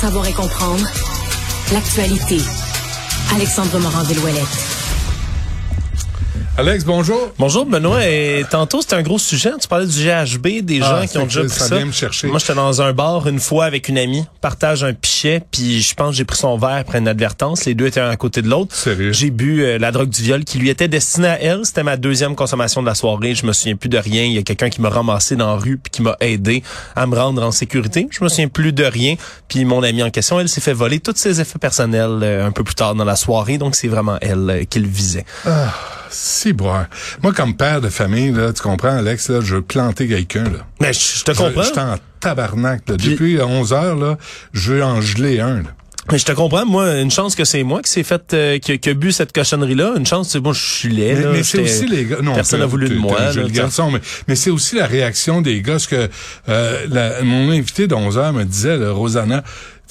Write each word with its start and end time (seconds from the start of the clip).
savoir 0.00 0.26
et 0.26 0.32
comprendre 0.32 0.82
l'actualité. 1.74 2.38
Alexandre 3.34 3.78
Morand-Villouellette. 3.80 4.79
Alex, 6.58 6.84
bonjour. 6.84 7.32
Bonjour 7.38 7.64
Benoît. 7.64 8.06
Et 8.06 8.44
tantôt, 8.50 8.82
c'était 8.82 8.96
un 8.96 9.02
gros 9.02 9.18
sujet. 9.18 9.50
Tu 9.58 9.66
parlais 9.66 9.86
du 9.86 9.92
GHB, 10.04 10.62
des 10.62 10.80
Ah, 10.82 11.00
gens 11.02 11.06
qui 11.06 11.16
ont 11.16 11.24
déjà 11.24 11.40
pris 11.40 11.48
ça 11.48 11.68
ça. 11.68 11.76
vient 11.76 11.86
me 11.86 11.92
chercher. 11.92 12.26
Moi, 12.26 12.38
j'étais 12.38 12.54
dans 12.54 12.82
un 12.82 12.92
bar 12.92 13.26
une 13.28 13.38
fois 13.40 13.64
avec 13.64 13.88
une 13.88 13.96
amie, 13.96 14.24
partage 14.42 14.84
un 14.84 14.92
pichet, 14.92 15.40
puis 15.50 15.80
je 15.80 15.94
pense 15.94 16.10
que 16.10 16.16
j'ai 16.16 16.24
pris 16.26 16.36
son 16.36 16.58
verre 16.58 16.70
après 16.80 16.98
une 16.98 17.08
advertence. 17.08 17.64
Les 17.64 17.74
deux 17.74 17.86
étaient 17.86 18.00
un 18.00 18.10
à 18.10 18.16
côté 18.16 18.42
de 18.42 18.48
l'autre. 18.48 18.74
Sérieux? 18.74 19.10
J'ai 19.12 19.30
bu 19.30 19.62
euh, 19.62 19.78
la 19.78 19.90
drogue 19.90 20.10
du 20.10 20.20
viol 20.22 20.44
qui 20.44 20.58
lui 20.58 20.68
était 20.68 20.88
destinée 20.88 21.28
à 21.28 21.40
elle. 21.40 21.64
C'était 21.64 21.84
ma 21.84 21.96
deuxième 21.96 22.34
consommation 22.34 22.82
de 22.82 22.86
la 22.86 22.94
soirée. 22.94 23.34
Je 23.34 23.46
me 23.46 23.54
souviens 23.54 23.76
plus 23.76 23.88
de 23.88 23.96
rien. 23.96 24.24
Il 24.24 24.32
y 24.32 24.38
a 24.38 24.42
quelqu'un 24.42 24.68
qui 24.68 24.82
m'a 24.82 24.90
ramassé 24.90 25.36
dans 25.36 25.54
la 25.54 25.58
rue 25.58 25.78
puis 25.78 25.90
qui 25.90 26.02
m'a 26.02 26.16
aidé 26.20 26.62
à 26.94 27.06
me 27.06 27.16
rendre 27.16 27.42
en 27.42 27.52
sécurité. 27.52 28.06
Je 28.10 28.22
me 28.22 28.28
souviens 28.28 28.48
plus 28.48 28.74
de 28.74 28.84
rien. 28.84 29.14
Puis 29.48 29.64
mon 29.64 29.82
amie 29.82 30.02
en 30.02 30.10
question, 30.10 30.38
elle 30.38 30.48
s'est 30.48 30.60
fait 30.60 30.74
voler 30.74 31.00
tous 31.00 31.14
ses 31.16 31.40
effets 31.40 31.58
personnels 31.60 32.18
euh, 32.22 32.46
un 32.46 32.50
peu 32.52 32.64
plus 32.64 32.74
tard 32.74 32.94
dans 32.94 33.04
la 33.04 33.16
soirée. 33.16 33.56
Donc 33.56 33.76
c'est 33.76 33.88
vraiment 33.88 34.18
elle 34.20 34.50
euh, 34.50 34.64
qui 34.68 34.78
le 34.80 34.88
visait. 34.88 35.24
Si, 36.10 36.52
boire. 36.52 36.86
Moi, 37.22 37.32
comme 37.32 37.56
père 37.56 37.80
de 37.80 37.88
famille, 37.88 38.32
là, 38.32 38.52
tu 38.52 38.62
comprends, 38.62 38.96
Alex, 38.96 39.28
là, 39.30 39.40
je 39.40 39.56
veux 39.56 39.62
planter 39.62 40.08
quelqu'un, 40.08 40.44
là. 40.44 40.66
Mais 40.80 40.92
je, 40.92 41.18
je 41.18 41.24
te 41.24 41.32
Je, 41.32 41.38
comprends. 41.38 41.62
je 41.62 41.68
suis 41.68 41.78
en 41.78 41.96
tabarnak, 42.20 42.82
là. 42.88 42.96
Puis- 42.98 43.10
Depuis 43.10 43.40
11 43.40 43.72
heures, 43.72 43.96
là, 43.96 44.18
je 44.52 44.72
veux 44.74 44.84
en 44.84 45.00
geler 45.00 45.40
un, 45.40 45.56
là. 45.56 45.68
Mais 46.10 46.18
je 46.18 46.24
te 46.24 46.32
comprends, 46.32 46.66
moi, 46.66 46.98
une 46.98 47.10
chance 47.10 47.36
que 47.36 47.44
c'est 47.44 47.62
moi 47.62 47.82
qui 47.82 47.90
s'est 47.92 48.02
fait, 48.02 48.34
euh, 48.34 48.58
qui, 48.58 48.78
qui 48.80 48.88
a 48.90 48.94
bu 48.94 49.12
cette 49.12 49.32
cochonnerie-là. 49.32 49.92
Une 49.96 50.06
chance, 50.06 50.30
c'est 50.30 50.40
bon, 50.40 50.52
je 50.52 50.60
suis 50.60 50.88
laid. 50.88 51.14
Mais, 51.14 51.22
là, 51.22 51.30
mais 51.34 51.42
c'est 51.44 51.60
aussi 51.60 51.86
les 51.86 52.04
gars. 52.06 52.16
Non, 52.20 52.34
personne 52.34 52.60
n'a 52.60 52.66
voulu 52.66 52.88
de 52.88 52.94
moi. 52.96 53.20
là, 53.20 53.32
sais. 53.32 53.42
garçon, 53.50 53.90
mais, 53.92 54.00
mais 54.26 54.34
c'est 54.34 54.50
aussi 54.50 54.74
la 54.76 54.86
réaction 54.86 55.40
des 55.40 55.60
gars. 55.62 55.74
Parce 55.74 55.86
que 55.86 56.08
euh, 56.48 56.86
la- 56.88 57.22
mon 57.22 57.50
invité 57.50 57.86
de 57.86 57.94
11 57.94 58.18
heures 58.18 58.32
me 58.32 58.44
disait, 58.44 58.76
là, 58.76 58.90
Rosanna, 58.90 59.44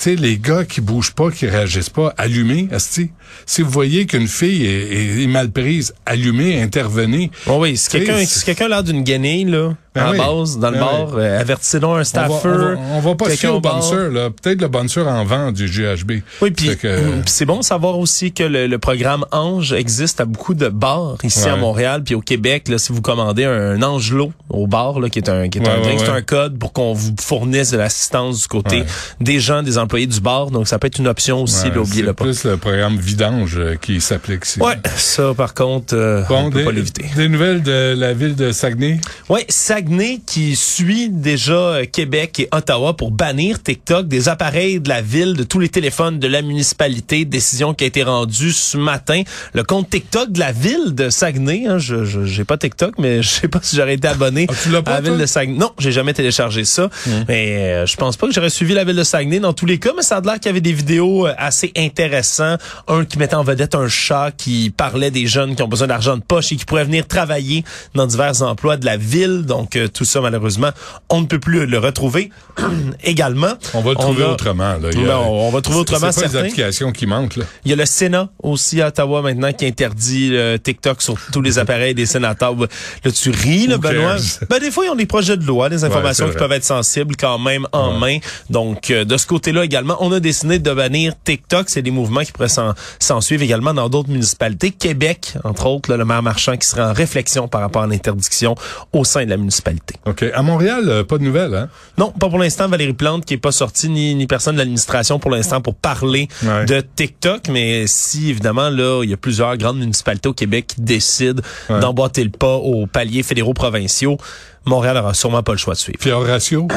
sais, 0.03 0.16
les 0.16 0.38
gars 0.38 0.63
qui 0.66 0.81
bougent 0.81 1.12
pas, 1.12 1.31
qui 1.31 1.45
réagissent 1.48 1.89
pas, 1.89 2.13
allumez, 2.17 2.67
asti. 2.71 3.10
Si 3.46 3.62
vous 3.62 3.70
voyez 3.70 4.05
qu'une 4.05 4.27
fille 4.27 4.65
est, 4.65 4.70
est- 4.93 5.23
est 5.23 5.27
mal 5.27 5.51
prise, 5.51 5.93
allumez, 6.05 6.62
intervenez. 6.62 7.32
Bon, 7.46 7.60
oui, 7.62 7.76
si 7.77 7.90
quelqu'un, 7.90 8.23
quelqu'un 8.46 8.65
a 8.65 8.70
l'air 8.70 8.84
d'une 8.84 9.04
guenille, 9.04 9.46
là, 9.46 9.76
Ben 9.95 10.12
oui. 10.12 10.18
base, 10.18 10.59
dans 10.59 10.70
le 10.70 10.76
Ben 10.77 10.82
bar, 10.85 11.07
euh, 11.15 11.40
avertissez 11.40 11.79
donc 11.79 11.91
un 11.91 11.93
On 11.93 11.98
va, 11.98 12.04
staffer. 12.04 12.48
on 12.48 12.57
va, 12.57 12.76
on 12.93 12.99
va 12.99 13.15
pas 13.15 13.29
fier 13.32 13.49
au 13.55 13.59
là. 13.59 14.29
Peut-être 14.29 14.62
le 14.62 14.68
bouncer 14.68 15.01
en 15.01 15.26
vend 15.26 15.51
du 15.51 15.65
GHB. 15.68 16.21
Oui, 16.41 16.51
puis 16.51 16.68
Fait 16.70 16.76
que- 16.76 16.87
hum, 17.07 17.21
puis 17.21 17.32
c'est 17.32 17.45
bon 17.45 17.57
de 17.57 17.63
savoir 17.63 17.98
aussi 17.98 18.32
que 18.32 18.43
le, 18.43 18.67
le 18.67 18.77
programme 18.77 19.26
Ange 19.32 19.73
existe 19.73 20.21
à 20.21 20.26
beaucoup 20.26 20.54
de 20.54 20.70
bars 20.70 21.17
ici 21.23 21.48
à. 21.49 21.55
Montréal 21.55 22.04
puis 22.04 22.13
au 22.15 22.21
Québec. 22.21 22.67
Là, 22.67 22.77
si 22.77 22.93
vous 22.93 23.01
commandez 23.01 23.45
un 23.45 23.82
Angelot 23.82 24.32
au 24.49 24.67
bar, 24.67 24.99
là, 24.99 25.10
qui 25.10 25.20
est 25.20 25.29
un, 25.29 25.49
qui 25.49 25.57
est 25.57 25.62
Ouais, 25.62 25.70
un 25.70 25.77
ouais, 25.77 25.82
drink, 25.82 25.99
c'est 26.05 26.10
un 26.12 26.21
code 26.21 26.57
pour 26.60 26.71
qu'on 26.71 26.93
vous 26.93 27.15
fournisse 27.20 27.71
de 27.71 27.77
l'assistance 27.77 28.41
du 28.43 28.48
côté 28.48 28.84
des 29.20 29.40
gens, 29.40 29.63
des 29.63 29.77
employés 29.79 30.07
du 30.07 30.21
bar. 30.21 30.51
Donc 30.51 30.67
ça 30.67 30.77
peut 30.77 30.87
être 30.87 30.99
une 30.99 31.07
option 31.07 31.41
aussi. 31.41 31.67
Oubliez-le 31.67 32.10
c'est 32.10 32.13
pas. 32.13 32.23
plus 32.26 32.43
le 32.43 32.57
programme 32.57 32.98
vidange 32.98 33.57
euh, 33.57 33.76
qui 33.76 33.99
s'applique 34.01 34.45
ici. 34.45 34.60
Ouais, 34.62 34.76
ça 34.98 35.34
par 35.35 35.54
contre, 35.55 35.95
euh, 35.95 36.21
Bon, 36.29 36.45
on 36.45 36.49
peut 36.51 36.60
des, 36.60 36.65
pas 36.65 36.71
l'éviter. 36.71 37.05
des 37.15 37.27
nouvelles 37.27 37.63
de 37.63 37.95
la 37.98 38.13
ville 38.13 38.35
de 38.35 38.51
Saguenay? 38.51 38.99
Ouais, 39.29 39.45
Saguenay 39.49 39.79
qui 40.26 40.58
suit 40.58 41.10
déjà 41.10 41.54
euh, 41.54 41.85
Québec 41.85 42.40
et 42.40 42.49
Ottawa 42.52 42.96
pour 42.96 43.12
bannir 43.12 43.63
TikTok 43.63 44.08
des 44.08 44.27
appareils 44.27 44.82
de 44.82 44.90
la 44.90 45.02
ville, 45.02 45.35
de 45.35 45.44
tous 45.44 45.60
les 45.60 45.70
téléphones 45.70 46.20
de 46.20 46.27
la 46.27 46.41
municipalité. 46.41 47.24
Décision 47.24 47.74
qui 47.74 47.85
a 47.85 47.88
été 47.88 48.04
rendue 48.04 48.52
ce 48.52 48.77
matin. 48.77 49.22
Le 49.54 49.63
compte 49.63 49.90
TikTok 49.90 50.32
de 50.32 50.40
la 50.40 50.52
ville 50.52 50.96
de 50.96 51.10
Saguenay, 51.10 51.66
hein, 51.68 51.77
je 51.77 52.04
j'ai 52.26 52.44
pas 52.44 52.57
TikTok, 52.57 52.96
mais 52.98 53.22
je 53.24 53.30
sais 53.30 53.48
pas 53.48 53.60
si 53.62 53.77
j'aurais 53.77 53.94
été 53.94 54.07
abonné 54.07 54.48
Ah, 54.50 54.82
pas, 54.82 54.91
à 54.91 55.02
la 55.02 55.10
ville 55.10 55.20
de 55.20 55.26
Saguenay. 55.26 55.57
Non, 55.57 55.72
j'ai 55.80 55.94
jamais 55.94 56.13
téléchargé 56.13 56.66
ça. 56.66 56.90
Mais 57.30 57.74
euh, 57.74 57.85
je 57.85 57.96
pense 57.96 58.18
pas 58.18 58.27
que 58.27 58.34
j'aurais 58.34 58.50
suivi 58.50 58.74
la 58.74 58.84
ville 58.84 58.98
de 58.98 59.04
Saguenay 59.04 59.40
dans 59.40 59.54
tous 59.54 59.66
les 59.66 59.77
cas, 59.77 59.91
mais 59.96 60.04
ça 60.04 60.18
a 60.18 60.22
l'air 60.22 60.35
qu'il 60.35 60.48
y 60.48 60.50
avait 60.50 60.62
des 60.62 60.74
vidéos 60.74 61.26
euh, 61.26 61.34
assez 61.38 61.72
intéressantes. 61.77 62.60
Un 62.88 63.05
qui 63.05 63.18
mettait 63.18 63.35
en 63.35 63.44
vedette 63.44 63.76
un 63.76 63.88
chat 63.88 64.31
qui 64.35 64.74
parlait 64.75 65.12
des 65.12 65.25
jeunes 65.25 65.56
qui 65.56 65.63
ont 65.63 65.68
besoin 65.69 65.88
d'argent 65.88 66.18
de 66.18 66.24
poche 66.24 66.52
et 66.52 66.57
qui 66.57 66.66
pourraient 66.66 66.84
venir 66.84 67.07
travailler 67.07 67.63
dans 67.95 68.06
divers 68.06 68.41
emplois 68.41 68.75
de 68.75 68.85
la 68.85 68.97
ville. 68.97 69.44
Donc 69.44 69.69
euh, 69.75 69.88
tout 69.88 70.06
ça, 70.06 70.22
malheureusement, 70.22 70.69
on 71.09 71.22
ne 71.22 71.25
peut 71.25 71.40
plus 71.40 71.66
le 71.66 71.78
retrouver. 71.80 72.30
Également, 73.03 73.53
On 73.74 73.81
va 73.81 73.91
le 73.91 73.96
trouver 73.96 74.24
a- 74.24 74.31
autrement. 74.31 74.74
Là. 74.74 74.90
Il 74.94 75.00
y 75.02 75.03
a- 75.03 75.07
Non, 75.07 75.47
on 75.47 75.52
va 75.52 75.62
trouver 75.62 75.78
c'est- 75.78 75.81
autrement, 75.94 76.12
C'est 76.12 76.22
pas 76.22 76.28
les 76.28 76.35
applications 76.38 76.91
qui 76.91 77.06
manquent. 77.06 77.38
Là. 77.38 77.46
Il 77.66 77.69
y 77.72 77.74
a 77.74 77.78
le 77.78 77.85
Sénat 77.85 78.30
aussi 78.44 78.81
à 78.81 78.88
Ottawa 78.88 79.22
maintenant 79.22 79.52
qui 79.53 79.66
interdit 79.66 80.30
euh, 80.34 80.57
TikTok 80.57 81.02
sur 81.02 81.16
tous 81.31 81.41
les 81.41 81.59
appareils 81.59 81.94
des 81.94 82.06
sénateurs. 82.06 82.56
Là, 82.56 83.12
tu 83.12 83.30
ris, 83.30 83.68
là, 83.68 83.78
Benoît? 83.78 84.16
Ben, 84.50 84.59
des 84.59 84.72
fois, 84.72 84.85
ils 84.85 84.90
ont 84.90 84.96
des 84.96 85.06
projets 85.06 85.38
de 85.38 85.46
loi, 85.46 85.69
des 85.69 85.84
informations 85.84 86.30
qui 86.30 86.36
peuvent 86.38 86.51
être 86.51 86.63
sensibles 86.63 87.16
quand 87.16 87.40
même 87.40 87.66
en 87.72 87.94
main. 87.94 88.18
Donc, 88.50 88.91
euh, 88.91 89.06
de 89.06 89.18
ce 89.18 89.25
côté-là 89.28 89.63
également, 89.63 89.97
on 90.00 90.12
a 90.12 90.19
décidé 90.19 90.59
de 90.59 90.74
bannir 90.74 91.13
TikTok. 91.24 91.69
C'est 91.69 91.81
des 91.81 91.91
mouvements 91.91 92.22
qui 92.22 92.31
pourraient 92.31 92.50
s'en, 92.50 93.22
suivre 93.22 93.44
également 93.44 93.74
dans 93.74 93.90
d'autres 93.90 94.09
municipalités. 94.09 94.72
Québec, 94.72 95.34
entre 95.44 95.66
autres, 95.68 95.90
là, 95.91 95.97
le 95.97 96.06
maire 96.06 96.24
Marchand 96.24 96.57
qui 96.57 96.68
serait 96.68 96.81
en 96.84 96.94
réflexion 96.94 97.47
par 97.47 97.62
rapport 97.62 97.84
à 97.84 97.88
l'interdiction 97.88 98.56
au 98.94 99.03
sein 99.03 99.25
de 99.25 99.30
la 99.30 99.38
municipalité. 99.38 99.58
OK. 100.05 100.25
À 100.33 100.41
Montréal, 100.41 100.83
euh, 100.87 101.03
pas 101.03 101.17
de 101.17 101.23
nouvelles, 101.23 101.53
hein? 101.55 101.69
Non, 101.97 102.11
pas 102.11 102.29
pour 102.29 102.39
l'instant. 102.39 102.67
Valérie 102.67 102.93
Plante 102.93 103.25
qui 103.25 103.33
est 103.33 103.37
pas 103.37 103.51
sortie, 103.51 103.89
ni, 103.89 104.15
ni 104.15 104.27
personne 104.27 104.55
de 104.55 104.59
l'administration 104.59 105.19
pour 105.19 105.31
l'instant 105.31 105.61
pour 105.61 105.75
parler 105.75 106.27
Ouais. 106.43 106.65
de 106.65 106.81
TikTok. 106.95 107.47
Mais 107.49 107.85
si, 107.87 108.29
évidemment, 108.29 108.69
là, 108.69 109.01
il 109.03 109.09
y 109.09 109.13
a 109.13 109.17
plusieurs 109.17 109.55
grandes 109.57 109.79
municipalités 109.79 110.29
au 110.29 110.33
Québec 110.33 110.67
qui 110.67 110.81
décident 110.81 111.41
Ouais. 111.69 111.79
d'emboîter 111.79 112.23
le 112.23 112.29
pas 112.31 112.55
aux 112.55 112.87
paliers 112.87 113.23
fédéraux 113.23 113.53
provinciaux, 113.53 114.17
Montréal 114.65 114.97
aura 114.97 115.13
sûrement 115.13 115.43
pas 115.43 115.51
le 115.53 115.57
choix 115.57 115.73
de 115.73 115.79
suivre. 115.79 115.97
Puis 115.99 116.11
Horatio? 116.11 116.67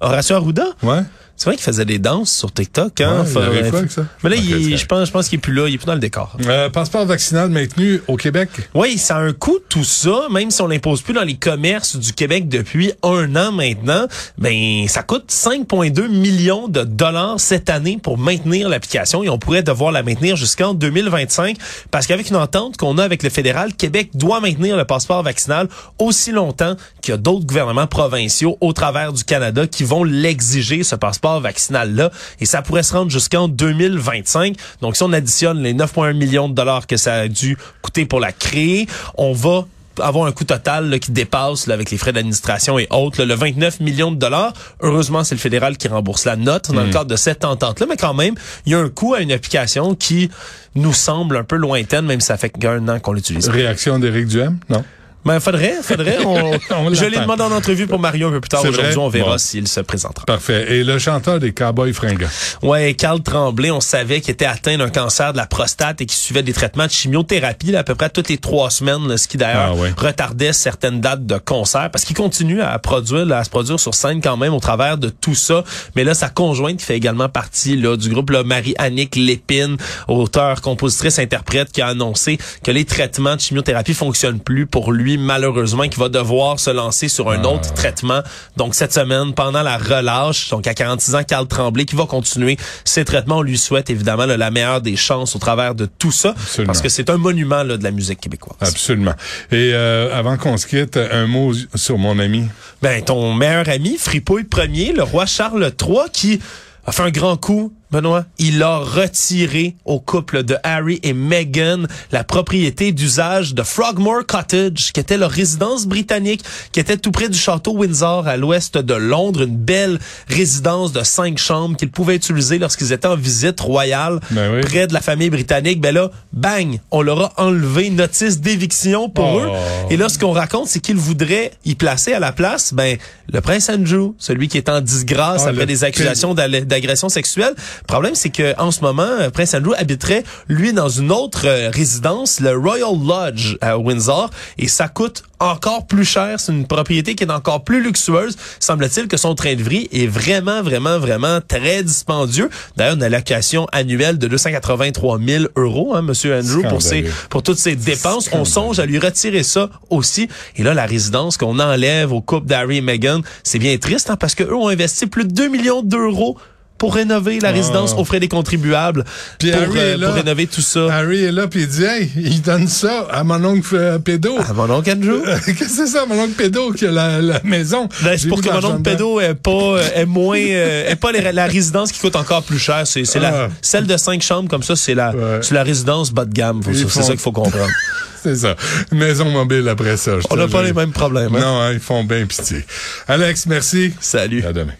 Horacio 0.00 0.36
Arruda, 0.36 0.64
Ouais. 0.82 1.00
C'est 1.36 1.46
vrai 1.46 1.56
qu'il 1.56 1.64
faisait 1.64 1.84
des 1.84 1.98
danses 1.98 2.30
sur 2.32 2.52
TikTok. 2.52 3.00
Hein? 3.00 3.24
Ouais, 3.24 3.60
il 3.64 3.70
quoi 3.70 3.78
avec 3.80 3.90
ça? 3.90 4.04
Mais 4.22 4.30
là, 4.30 4.36
il- 4.36 4.76
je 4.76 4.86
pense, 4.86 5.08
je 5.08 5.12
pense 5.12 5.28
qu'il 5.28 5.38
est 5.38 5.42
plus 5.42 5.52
là, 5.52 5.66
il 5.68 5.74
est 5.74 5.78
plus 5.78 5.86
dans 5.86 5.94
le 5.94 6.00
décor. 6.00 6.36
Euh, 6.46 6.68
passeport 6.70 7.04
vaccinal 7.06 7.50
maintenu 7.50 8.00
au 8.08 8.16
Québec? 8.16 8.48
Oui, 8.74 8.98
ça 8.98 9.16
a 9.16 9.20
un 9.20 9.32
coût 9.32 9.58
tout 9.68 9.84
ça, 9.84 10.26
même 10.30 10.50
si 10.50 10.60
on 10.62 10.66
l'impose 10.68 11.02
plus 11.02 11.14
dans 11.14 11.22
les 11.24 11.34
commerces 11.36 11.96
du 11.96 12.12
Québec 12.12 12.48
depuis 12.48 12.92
un 13.02 13.34
an 13.36 13.50
maintenant, 13.52 14.06
ben 14.38 14.86
ça 14.88 15.02
coûte 15.02 15.30
5,2 15.30 16.06
millions 16.08 16.68
de 16.68 16.82
dollars 16.84 17.40
cette 17.40 17.70
année 17.70 17.98
pour 18.02 18.18
maintenir 18.18 18.68
l'application 18.68 19.22
et 19.24 19.28
on 19.28 19.38
pourrait 19.38 19.62
devoir 19.62 19.90
la 19.92 20.02
maintenir 20.02 20.36
jusqu'en 20.36 20.74
2025 20.74 21.56
parce 21.90 22.06
qu'avec 22.06 22.28
une 22.30 22.36
entente 22.36 22.76
qu'on 22.76 22.98
a 22.98 23.04
avec 23.04 23.22
le 23.22 23.30
fédéral, 23.30 23.74
Québec 23.74 24.10
doit 24.14 24.40
maintenir 24.40 24.76
le 24.76 24.84
passeport 24.84 25.22
vaccinal 25.22 25.68
aussi 25.98 26.30
longtemps 26.32 26.76
qu'il 27.00 27.12
y 27.12 27.14
a 27.14 27.18
d'autres 27.18 27.46
gouvernements 27.46 27.86
provinciaux 27.86 28.58
au 28.60 28.72
travers 28.72 29.12
du 29.12 29.24
Canada 29.24 29.66
qui 29.66 29.84
vont 29.84 30.04
l'exiger 30.04 30.82
ce 30.82 30.94
passeport 30.94 31.21
vaccinal 31.40 31.94
là 31.94 32.10
et 32.40 32.46
ça 32.46 32.62
pourrait 32.62 32.82
se 32.82 32.92
rendre 32.92 33.10
jusqu'en 33.10 33.48
2025. 33.48 34.56
Donc 34.80 34.96
si 34.96 35.02
on 35.02 35.12
additionne 35.12 35.62
les 35.62 35.74
9,1 35.74 36.14
millions 36.14 36.48
de 36.48 36.54
dollars 36.54 36.86
que 36.86 36.96
ça 36.96 37.14
a 37.14 37.28
dû 37.28 37.56
coûter 37.80 38.06
pour 38.06 38.20
la 38.20 38.32
créer, 38.32 38.86
on 39.16 39.32
va 39.32 39.66
avoir 40.00 40.26
un 40.26 40.32
coût 40.32 40.44
total 40.44 40.88
là, 40.88 40.98
qui 40.98 41.10
dépasse 41.10 41.66
là, 41.66 41.74
avec 41.74 41.90
les 41.90 41.98
frais 41.98 42.12
d'administration 42.12 42.78
et 42.78 42.86
autres 42.90 43.20
là, 43.20 43.26
le 43.26 43.34
29 43.34 43.80
millions 43.80 44.10
de 44.10 44.16
dollars. 44.16 44.52
Heureusement, 44.80 45.24
c'est 45.24 45.34
le 45.34 45.40
fédéral 45.40 45.76
qui 45.76 45.88
rembourse 45.88 46.24
la 46.24 46.36
note 46.36 46.70
dans 46.72 46.82
le 46.82 46.90
cadre 46.90 47.10
de 47.10 47.16
cette 47.16 47.44
entente-là, 47.44 47.86
mais 47.88 47.96
quand 47.96 48.14
même, 48.14 48.34
il 48.66 48.72
y 48.72 48.74
a 48.74 48.78
un 48.78 48.88
coût 48.88 49.14
à 49.14 49.20
une 49.20 49.32
application 49.32 49.94
qui 49.94 50.30
nous 50.74 50.92
semble 50.92 51.36
un 51.36 51.44
peu 51.44 51.56
lointaine, 51.56 52.06
même 52.06 52.20
si 52.20 52.28
ça 52.28 52.36
fait 52.36 52.50
qu'un 52.50 52.88
an 52.88 53.00
qu'on 53.00 53.12
l'utilise. 53.12 53.48
Réaction 53.48 53.98
d'Éric 53.98 54.28
Duhem? 54.28 54.58
Non. 54.68 54.82
Ben, 55.24 55.38
faudrait, 55.40 55.74
faudrait. 55.82 56.18
On, 56.26 56.50
On 56.70 56.92
je 56.94 57.04
l'ai 57.04 57.18
demandé 57.18 57.42
en 57.42 57.52
entrevue 57.52 57.86
pour 57.86 57.98
Mario 57.98 58.28
un 58.28 58.32
peu 58.32 58.40
plus 58.40 58.48
tard 58.48 58.64
aujourd'hui. 58.64 58.96
On 58.98 59.08
verra 59.08 59.32
Bon. 59.32 59.38
s'il 59.38 59.68
se 59.68 59.80
présentera. 59.80 60.24
Parfait. 60.26 60.66
Et 60.76 60.84
le 60.84 60.98
chanteur 60.98 61.38
des 61.38 61.52
Cowboys 61.52 61.92
fringants? 61.92 62.26
Ouais, 62.62 62.94
Carl 62.94 63.22
Tremblay, 63.22 63.70
on 63.70 63.80
savait 63.80 64.20
qu'il 64.20 64.32
était 64.32 64.46
atteint 64.46 64.76
d'un 64.78 64.90
cancer 64.90 65.32
de 65.32 65.36
la 65.38 65.46
prostate 65.46 66.00
et 66.00 66.06
qu'il 66.06 66.16
suivait 66.18 66.42
des 66.42 66.52
traitements 66.52 66.86
de 66.86 66.90
chimiothérapie 66.90 67.70
là, 67.72 67.80
à 67.80 67.84
peu 67.84 67.94
près 67.94 68.10
toutes 68.10 68.28
les 68.28 68.38
trois 68.38 68.70
semaines, 68.70 69.06
là, 69.08 69.16
ce 69.16 69.28
qui 69.28 69.36
d'ailleurs 69.36 69.72
Ah 69.72 69.74
ouais. 69.74 69.92
retardait 69.96 70.52
certaines 70.52 71.00
dates 71.00 71.24
de 71.26 71.38
concert 71.38 71.88
parce 71.92 72.04
qu'il 72.04 72.16
continue 72.16 72.60
à 72.60 72.76
produire, 72.78 73.24
là, 73.24 73.38
à 73.38 73.44
se 73.44 73.50
produire 73.50 73.78
sur 73.78 73.94
scène 73.94 74.20
quand 74.20 74.36
même 74.36 74.52
au 74.54 74.60
travers 74.60 74.98
de 74.98 75.08
tout 75.08 75.34
ça. 75.34 75.62
Mais 75.94 76.02
là, 76.04 76.14
sa 76.14 76.28
conjointe 76.28 76.78
qui 76.78 76.84
fait 76.84 76.96
également 76.96 77.28
partie 77.28 77.76
là, 77.76 77.96
du 77.96 78.08
groupe 78.08 78.30
Marie-Annick 78.32 79.14
Lépine, 79.16 79.76
auteur, 80.08 80.60
compositrice, 80.62 81.18
interprète, 81.18 81.70
qui 81.70 81.80
a 81.82 81.88
annoncé 81.88 82.38
que 82.64 82.70
les 82.70 82.84
traitements 82.84 83.36
de 83.36 83.40
chimiothérapie 83.40 83.94
fonctionnent 83.94 84.40
plus 84.40 84.66
pour 84.66 84.90
lui, 84.92 85.11
malheureusement, 85.18 85.88
qui 85.88 85.98
va 85.98 86.08
devoir 86.08 86.58
se 86.60 86.70
lancer 86.70 87.08
sur 87.08 87.30
un 87.30 87.42
Ah. 87.44 87.48
autre 87.48 87.72
traitement. 87.74 88.20
Donc 88.56 88.74
cette 88.74 88.92
semaine, 88.92 89.32
pendant 89.34 89.62
la 89.62 89.78
relâche, 89.78 90.48
donc 90.50 90.66
à 90.66 90.74
46 90.74 91.14
ans, 91.14 91.22
Carl 91.24 91.46
Tremblay 91.46 91.84
qui 91.84 91.96
va 91.96 92.06
continuer 92.06 92.56
ses 92.84 93.04
traitements. 93.04 93.38
On 93.38 93.42
lui 93.42 93.58
souhaite 93.58 93.90
évidemment 93.90 94.26
là, 94.26 94.36
la 94.36 94.50
meilleure 94.50 94.80
des 94.80 94.96
chances 94.96 95.34
au 95.36 95.38
travers 95.38 95.74
de 95.74 95.86
tout 95.86 96.12
ça, 96.12 96.30
Absolument. 96.30 96.66
parce 96.66 96.80
que 96.82 96.88
c'est 96.88 97.10
un 97.10 97.16
monument 97.16 97.62
là, 97.62 97.76
de 97.76 97.84
la 97.84 97.90
musique 97.90 98.20
québécoise. 98.20 98.56
Absolument. 98.60 99.14
Et 99.50 99.72
euh, 99.74 100.16
avant 100.16 100.36
qu'on 100.36 100.56
se 100.56 100.66
quitte, 100.66 100.96
un 100.96 101.26
mot 101.26 101.52
sur 101.74 101.98
mon 101.98 102.18
ami. 102.18 102.44
Ben 102.82 103.02
ton 103.02 103.32
meilleur 103.34 103.68
ami, 103.68 103.96
Fripouille 103.98 104.44
Premier, 104.44 104.92
le 104.92 105.02
roi 105.02 105.26
Charles 105.26 105.72
III, 105.80 105.98
qui 106.12 106.40
a 106.86 106.92
fait 106.92 107.02
un 107.02 107.10
grand 107.10 107.36
coup 107.36 107.72
Benoît, 107.92 108.24
il 108.38 108.62
a 108.62 108.78
retiré 108.78 109.76
au 109.84 110.00
couple 110.00 110.44
de 110.44 110.56
Harry 110.62 110.98
et 111.02 111.12
Meghan 111.12 111.82
la 112.10 112.24
propriété 112.24 112.90
d'usage 112.92 113.54
de 113.54 113.62
Frogmore 113.62 114.24
Cottage, 114.26 114.92
qui 114.94 114.98
était 115.00 115.18
leur 115.18 115.30
résidence 115.30 115.86
britannique, 115.86 116.42
qui 116.72 116.80
était 116.80 116.96
tout 116.96 117.10
près 117.10 117.28
du 117.28 117.36
château 117.38 117.72
Windsor 117.76 118.26
à 118.26 118.38
l'ouest 118.38 118.78
de 118.78 118.94
Londres, 118.94 119.42
une 119.42 119.58
belle 119.58 119.98
résidence 120.28 120.92
de 120.92 121.02
cinq 121.02 121.36
chambres 121.36 121.76
qu'ils 121.76 121.90
pouvaient 121.90 122.16
utiliser 122.16 122.58
lorsqu'ils 122.58 122.92
étaient 122.92 123.06
en 123.08 123.16
visite 123.16 123.60
royale 123.60 124.20
Ben 124.30 124.54
oui. 124.54 124.60
près 124.62 124.86
de 124.86 124.94
la 124.94 125.02
famille 125.02 125.28
britannique. 125.28 125.80
Ben 125.82 125.94
là, 125.94 126.10
bang, 126.32 126.80
on 126.90 127.02
leur 127.02 127.20
a 127.20 127.32
enlevé 127.44 127.88
une 127.88 127.96
notice 127.96 128.40
d'éviction 128.40 129.10
pour 129.10 129.24
Oh. 129.34 129.40
eux. 129.40 129.48
Et 129.90 129.98
là, 129.98 130.08
ce 130.08 130.18
qu'on 130.18 130.32
raconte, 130.32 130.68
c'est 130.68 130.80
qu'ils 130.80 130.96
voudraient 130.96 131.52
y 131.66 131.74
placer 131.74 132.14
à 132.14 132.20
la 132.20 132.32
place, 132.32 132.72
ben, 132.72 132.96
le 133.30 133.40
prince 133.42 133.68
Andrew, 133.68 134.14
celui 134.18 134.48
qui 134.48 134.56
est 134.56 134.70
en 134.70 134.80
disgrâce 134.80 135.42
Ah, 135.46 135.50
après 135.50 135.66
des 135.66 135.84
accusations 135.84 136.32
d'agression 136.32 137.08
sexuelle. 137.10 137.54
Le 137.82 137.86
problème, 137.86 138.14
c'est 138.14 138.30
que 138.30 138.58
en 138.58 138.70
ce 138.70 138.80
moment, 138.80 139.02
euh, 139.02 139.30
Prince 139.30 139.54
Andrew 139.54 139.74
habiterait, 139.76 140.24
lui, 140.48 140.72
dans 140.72 140.88
une 140.88 141.12
autre 141.12 141.46
euh, 141.46 141.70
résidence, 141.70 142.40
le 142.40 142.56
Royal 142.56 142.94
Lodge 143.06 143.56
à 143.60 143.78
Windsor, 143.78 144.30
et 144.58 144.68
ça 144.68 144.88
coûte 144.88 145.24
encore 145.42 145.86
plus 145.86 146.04
cher. 146.04 146.38
C'est 146.38 146.52
une 146.52 146.66
propriété 146.66 147.14
qui 147.14 147.24
est 147.24 147.30
encore 147.30 147.64
plus 147.64 147.82
luxueuse. 147.82 148.36
Semble-t-il 148.60 149.08
que 149.08 149.16
son 149.16 149.34
train 149.34 149.54
de 149.54 149.62
vie 149.62 149.88
est 149.92 150.06
vraiment, 150.06 150.62
vraiment, 150.62 150.98
vraiment 150.98 151.40
très 151.46 151.82
dispendieux. 151.82 152.48
D'ailleurs, 152.76 152.94
une 152.94 153.02
allocation 153.02 153.66
annuelle 153.72 154.18
de 154.18 154.28
283 154.28 155.18
000 155.18 155.44
euros, 155.56 155.94
hein, 155.94 156.02
Monsieur 156.02 156.38
Andrew, 156.38 156.62
pour 156.68 156.80
ses, 156.80 157.04
pour 157.28 157.42
toutes 157.42 157.58
ses 157.58 157.74
dépenses. 157.74 158.30
On 158.32 158.44
songe 158.44 158.78
à 158.78 158.86
lui 158.86 158.98
retirer 158.98 159.42
ça 159.42 159.68
aussi. 159.90 160.28
Et 160.56 160.62
là, 160.62 160.74
la 160.74 160.86
résidence 160.86 161.36
qu'on 161.36 161.58
enlève 161.58 162.12
au 162.12 162.20
couple 162.20 162.46
d'Harry 162.46 162.78
et 162.78 162.80
Meghan, 162.80 163.20
c'est 163.42 163.58
bien 163.58 163.76
triste, 163.78 164.10
hein, 164.10 164.16
parce 164.16 164.34
que 164.34 164.44
eux 164.44 164.54
ont 164.54 164.68
investi 164.68 165.06
plus 165.06 165.24
de 165.24 165.32
2 165.32 165.48
millions 165.48 165.82
d'euros 165.82 166.38
pour 166.82 166.96
rénover 166.96 167.38
la 167.38 167.52
résidence 167.52 167.94
aux 167.96 168.04
frais 168.04 168.18
des 168.18 168.26
contribuables, 168.26 169.04
Puis 169.38 169.52
pour, 169.52 169.60
Harry 169.62 169.78
euh, 169.78 169.94
est 169.94 169.96
là. 169.98 170.06
pour 170.08 170.16
rénover 170.16 170.48
tout 170.48 170.60
ça. 170.60 170.92
Harry 170.92 171.22
est 171.22 171.30
là, 171.30 171.46
puis 171.46 171.60
il 171.60 171.68
dit, 171.68 171.84
hey, 171.84 172.10
il 172.16 172.42
donne 172.42 172.66
ça 172.66 173.06
à 173.12 173.22
mon 173.22 173.44
oncle 173.44 173.76
euh, 173.76 174.00
pédo. 174.00 174.34
Ah, 174.40 174.52
mon 174.52 174.68
oncle 174.68 174.90
Andrew? 174.90 175.20
Qu'est-ce 175.46 175.58
que 175.60 175.68
c'est 175.68 175.86
ça, 175.86 176.06
mon 176.06 176.18
oncle 176.18 176.32
pédo 176.32 176.72
qui 176.72 176.84
a 176.86 176.90
la, 176.90 177.20
la 177.22 177.40
maison? 177.44 177.88
Ben, 178.02 178.18
c'est 178.18 178.26
pour 178.26 178.40
que 178.42 178.48
mon 178.50 178.64
oncle 178.64 178.82
pédo 178.82 179.20
est 179.20 179.34
pas 179.34 179.50
euh, 179.52 179.82
est 179.94 180.06
moins 180.06 180.40
euh, 180.40 180.88
est 180.90 180.96
pas 180.96 181.12
les- 181.12 181.30
la 181.30 181.46
résidence 181.46 181.92
qui 181.92 182.00
coûte 182.00 182.16
encore 182.16 182.42
plus 182.42 182.58
cher. 182.58 182.82
C'est 182.84 183.04
c'est 183.04 183.20
la 183.20 183.44
Ah. 183.44 183.48
celle 183.62 183.86
de 183.86 183.96
cinq 183.96 184.20
chambres 184.20 184.48
comme 184.50 184.64
ça, 184.64 184.74
c'est 184.74 184.94
la 184.96 185.14
Ouais. 185.14 185.38
c'est 185.42 185.54
la 185.54 185.62
résidence 185.62 186.10
bas 186.10 186.24
de 186.24 186.32
gamme. 186.34 186.62
C'est 186.64 186.88
font- 186.88 187.00
ça 187.02 187.12
qu'il 187.12 187.20
faut 187.20 187.30
comprendre. 187.30 187.68
C'est 188.24 188.36
ça. 188.36 188.54
Maison 188.92 189.24
mobile 189.30 189.68
après 189.68 189.96
ça. 189.96 190.20
je 190.20 190.26
On 190.30 190.36
n'a 190.36 190.46
pas 190.48 190.62
les 190.62 190.72
mêmes 190.72 190.92
problèmes. 190.92 191.34
hein? 191.34 191.40
Non, 191.40 191.60
hein, 191.60 191.72
ils 191.72 191.80
font 191.80 192.04
bien 192.04 192.24
pitié. 192.26 192.64
Alex, 193.08 193.46
merci. 193.46 193.92
Salut. 194.00 194.44
À 194.44 194.52
demain. 194.52 194.74